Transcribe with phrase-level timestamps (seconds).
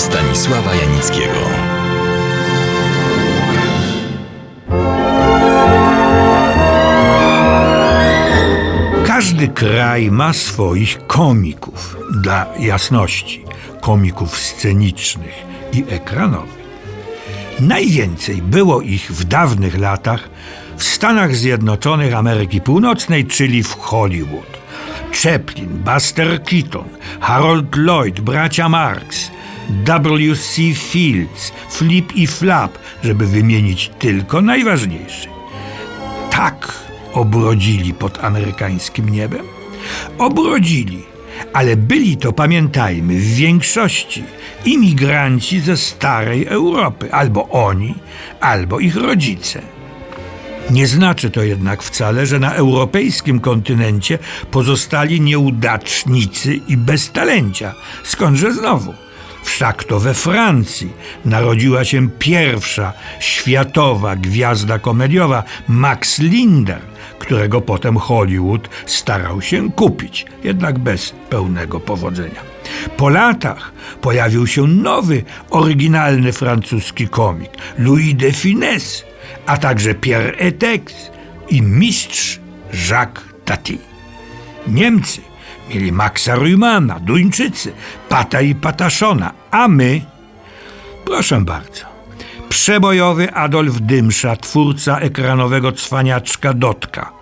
[0.00, 1.40] Stanisława Janickiego.
[9.06, 13.44] Każdy kraj ma swoich komików, dla jasności,
[13.80, 15.34] komików scenicznych
[15.72, 16.60] i ekranowych.
[17.60, 20.30] Najwięcej było ich w dawnych latach
[20.76, 24.60] w Stanach Zjednoczonych Ameryki Północnej, czyli w Hollywood.
[25.22, 26.88] Chaplin, Buster Keaton,
[27.20, 29.30] Harold Lloyd, bracia Marx,
[29.70, 30.74] W.C.
[30.74, 35.28] Fields, Flip i Flap, żeby wymienić tylko najważniejsze.
[36.30, 36.72] Tak
[37.12, 39.46] obrodzili pod amerykańskim niebem?
[40.18, 41.02] Obrodzili,
[41.52, 44.24] ale byli to, pamiętajmy, w większości
[44.64, 47.94] imigranci ze starej Europy, albo oni,
[48.40, 49.62] albo ich rodzice.
[50.70, 54.18] Nie znaczy to jednak wcale, że na europejskim kontynencie
[54.50, 57.74] pozostali nieudacznicy i beztalencia.
[58.04, 58.94] Skądże znowu?
[59.42, 60.92] Wszak to we Francji
[61.24, 66.80] narodziła się pierwsza światowa gwiazda komediowa Max Linder,
[67.18, 72.40] którego potem Hollywood starał się kupić, jednak bez pełnego powodzenia.
[72.96, 79.04] Po latach pojawił się nowy, oryginalny francuski komik Louis de Funès,
[79.46, 81.10] a także Pierre Etex
[81.48, 82.40] i mistrz
[82.90, 83.78] Jacques Tati.
[84.66, 85.29] Niemcy
[85.70, 87.72] mieli Maxa Rymana, Duńczycy,
[88.08, 90.00] Pata i Pataszona, a my,
[91.04, 91.84] proszę bardzo,
[92.48, 97.12] przebojowy Adolf Dymsza, twórca ekranowego cwaniaczka Dotka,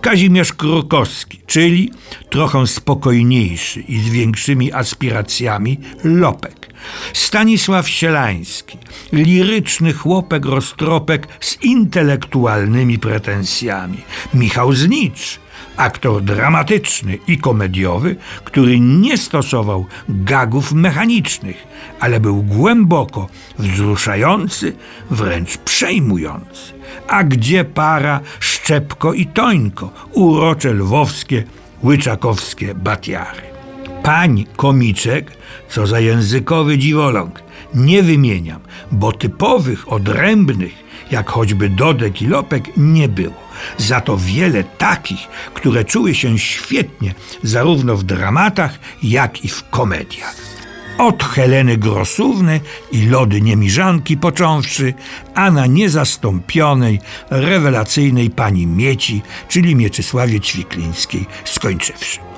[0.00, 1.90] Kazimierz Krukowski, czyli
[2.30, 6.74] trochę spokojniejszy i z większymi aspiracjami Lopek,
[7.12, 8.78] Stanisław Sielański,
[9.12, 13.98] liryczny chłopek roztropek z intelektualnymi pretensjami,
[14.34, 15.43] Michał Znicz,
[15.76, 21.66] aktor dramatyczny i komediowy, który nie stosował gagów mechanicznych,
[22.00, 24.76] ale był głęboko wzruszający,
[25.10, 26.72] wręcz przejmujący.
[27.08, 31.44] A gdzie para Szczepko i Tońko, urocze lwowskie,
[31.84, 33.42] łyczakowskie batiary.
[34.02, 35.32] Pań komiczek,
[35.68, 37.42] co za językowy dziwoląg,
[37.74, 38.60] nie wymieniam,
[38.92, 43.44] bo typowych, odrębnych, jak choćby Dodek i Lopek, nie było.
[43.78, 50.36] Za to wiele takich, które czuły się świetnie zarówno w dramatach, jak i w komediach.
[50.98, 52.60] Od Heleny Grosówny
[52.92, 54.94] i Lody Niemiżanki począwszy,
[55.34, 57.00] a na niezastąpionej,
[57.30, 62.33] rewelacyjnej pani Mieci, czyli Mieczysławie Ćwiklińskiej, skończywszy.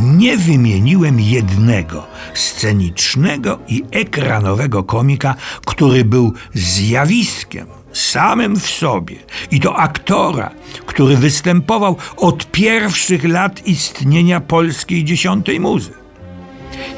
[0.00, 5.34] Nie wymieniłem jednego scenicznego i ekranowego komika,
[5.66, 9.16] który był zjawiskiem samym w sobie
[9.50, 10.50] i to aktora,
[10.86, 15.90] który występował od pierwszych lat istnienia polskiej dziesiątej muzy.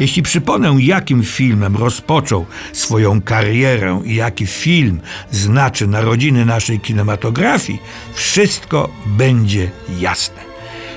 [0.00, 5.00] Jeśli przypomnę, jakim filmem rozpoczął swoją karierę i jaki film
[5.30, 7.78] znaczy narodziny naszej kinematografii,
[8.14, 9.70] wszystko będzie
[10.00, 10.48] jasne.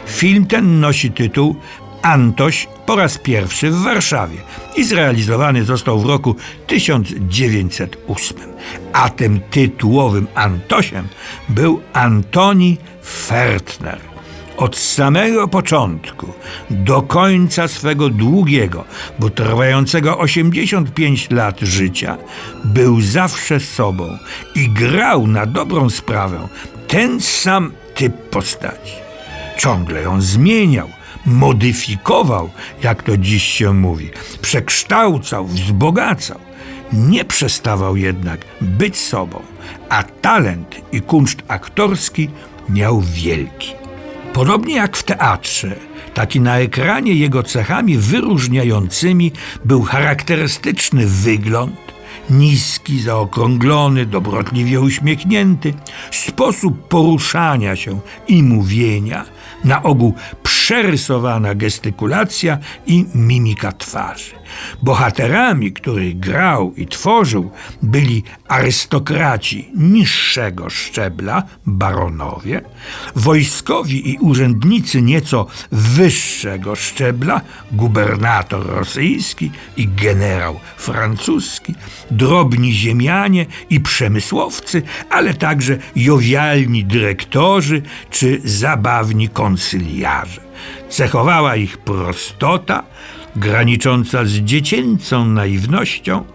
[0.06, 1.56] Film ten nosi tytuł
[2.02, 4.38] Antoś po raz pierwszy w Warszawie
[4.76, 6.36] i zrealizowany został w roku
[6.68, 8.38] 1908.
[8.94, 11.08] A tym tytułowym Antosiem
[11.50, 14.12] był Antoni Fertner.
[14.58, 16.28] Od samego początku
[16.70, 18.86] do końca swego długiego,
[19.20, 22.18] bo trwającego 85 lat życia,
[22.64, 24.18] był zawsze sobą
[24.56, 26.48] i grał na dobrą sprawę
[26.88, 28.94] ten sam typ postaci.
[29.58, 30.90] Ciągle ją zmieniał,
[31.26, 32.50] modyfikował,
[32.84, 34.10] jak to dziś się mówi,
[34.42, 36.40] przekształcał, wzbogacał.
[36.94, 39.42] Nie przestawał jednak być sobą,
[39.90, 42.30] a talent i kunszt aktorski
[42.70, 43.74] miał wielki.
[44.34, 45.76] Podobnie jak w teatrze,
[46.14, 49.32] tak i na ekranie jego cechami wyróżniającymi
[49.66, 51.92] był charakterystyczny wygląd,
[52.30, 55.74] niski, zaokrąglony, dobrotliwie uśmiechnięty,
[56.12, 59.26] sposób poruszania się i mówienia,
[59.64, 60.14] na ogół
[60.72, 64.32] przerysowana gestykulacja i mimika twarzy.
[64.82, 67.52] Bohaterami, których grał i tworzył,
[67.82, 72.62] byli arystokraci niższego szczebla, baronowie,
[73.16, 77.42] wojskowi i urzędnicy nieco wyższego szczebla,
[77.72, 81.76] gubernator rosyjski i generał francuski,
[82.12, 90.52] drobni ziemianie i przemysłowcy, ale także jowialni dyrektorzy czy zabawni konsyliarze.
[90.90, 92.84] Cechowała ich prostota,
[93.36, 96.26] granicząca z dziecięcą naiwnością,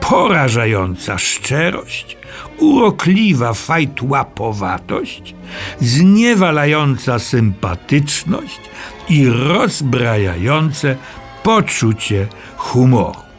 [0.00, 2.16] porażająca szczerość,
[2.58, 5.34] urokliwa fajtłapowatość,
[5.80, 8.60] zniewalająca sympatyczność
[9.08, 10.96] i rozbrajające
[11.42, 13.31] poczucie humoru.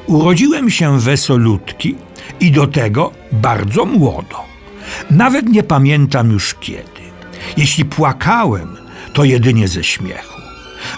[0.07, 1.95] urodziłem się wesolutki
[2.39, 4.43] i do tego bardzo młodo.
[5.11, 7.01] Nawet nie pamiętam już kiedy.
[7.57, 8.77] Jeśli płakałem,
[9.13, 10.41] to jedynie ze śmiechu.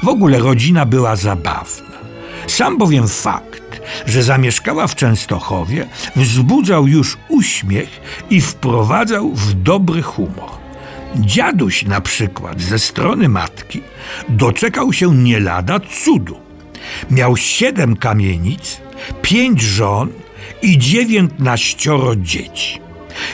[0.04, 2.00] W ogóle rodzina była zabawna.
[2.48, 10.50] Sam bowiem fakt, że zamieszkała w Częstochowie, wzbudzał już uśmiech i wprowadzał w dobry humor.
[11.16, 13.82] Dziaduś na przykład ze strony matki
[14.30, 16.38] doczekał się nie lada cudu.
[17.12, 18.82] Miał siedem kamienic,
[19.22, 20.10] pięć żon
[20.62, 22.80] i dziewiętnaścioro dzieci.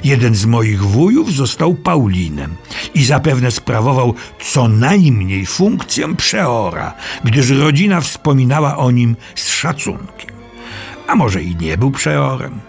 [0.03, 2.55] Jeden z moich wujów został Paulinem
[2.93, 10.35] i zapewne sprawował co najmniej funkcję przeora, gdyż rodzina wspominała o nim z szacunkiem.
[11.07, 12.59] A może i nie był przeorem?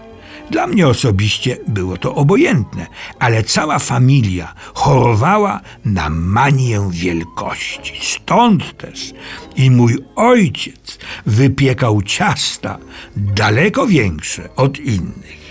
[0.51, 2.87] Dla mnie osobiście było to obojętne,
[3.19, 7.93] ale cała familia chorowała na manię wielkości.
[8.03, 9.13] Stąd też
[9.57, 12.79] i mój ojciec wypiekał ciasta
[13.17, 15.47] daleko większe od innych.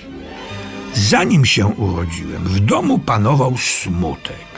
[0.93, 4.54] Zanim się urodziłem, w domu panował smutek.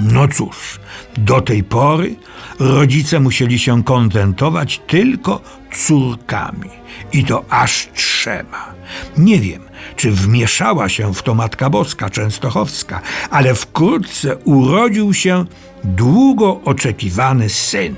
[0.00, 0.80] No cóż,
[1.16, 2.16] do tej pory
[2.58, 5.40] rodzice musieli się kontentować tylko
[5.74, 6.70] córkami
[7.12, 8.72] i to aż trzema.
[9.16, 9.62] Nie wiem,
[9.96, 13.00] czy wmieszała się w to Matka Boska Częstochowska,
[13.30, 15.44] ale wkrótce urodził się
[15.84, 17.94] długo oczekiwany syn.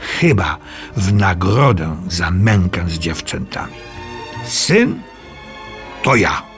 [0.00, 0.58] Chyba
[0.96, 3.74] w nagrodę za mękę z dziewczętami.
[4.44, 5.00] Syn
[6.02, 6.51] to ja.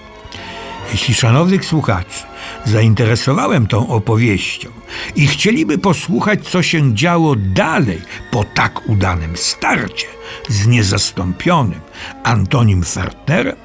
[0.93, 2.23] Jeśli szanownych słuchaczy
[2.65, 4.69] zainteresowałem tą opowieścią
[5.17, 10.07] i chcieliby posłuchać, co się działo dalej po tak udanym starcie
[10.49, 11.81] z niezastąpionym
[12.25, 13.57] Antonim Fertnerem,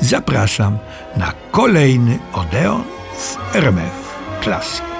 [0.00, 0.78] zapraszam
[1.16, 2.82] na kolejny Odeon
[3.18, 4.90] w RMF Classic.